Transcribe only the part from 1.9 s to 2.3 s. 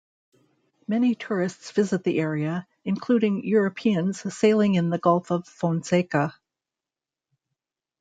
the